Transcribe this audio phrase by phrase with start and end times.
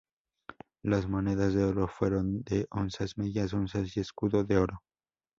[0.83, 4.81] Las monedas de oro fueron de onzas, medias onzas y escudo de oro.